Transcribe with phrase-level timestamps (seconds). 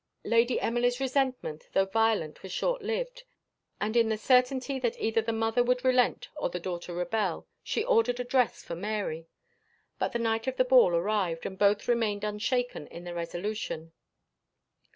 [0.25, 3.23] Lady Emily's resentment, though violent, was short lived;
[3.79, 7.83] and in the certainty that either the mother would relent or the daughter rebel, she
[7.85, 9.27] ordered a dress for Mary;
[9.99, 13.91] but the night of the ball arrived, and both remained unshaken in their resolution.